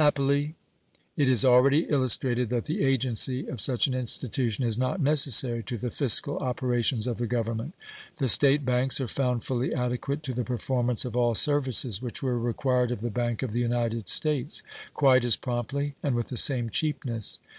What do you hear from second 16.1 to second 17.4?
with the same cheapness.